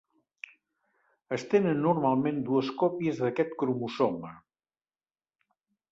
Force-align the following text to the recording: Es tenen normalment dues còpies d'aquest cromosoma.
Es 1.35 1.43
tenen 1.51 1.83
normalment 1.87 2.41
dues 2.49 2.73
còpies 2.85 3.23
d'aquest 3.25 3.55
cromosoma. 3.63 4.33